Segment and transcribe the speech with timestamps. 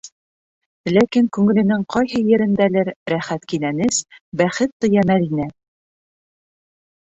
[0.95, 4.01] Ләкин күңеленең ҡайһы ерендәлер рәхәт кинәнес,
[4.43, 5.49] бәхет тоя Мәҙинә.